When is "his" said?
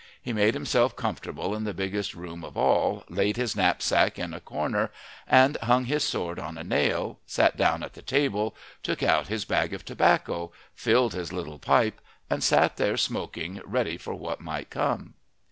3.37-3.55, 5.85-6.03, 9.27-9.45, 11.13-11.31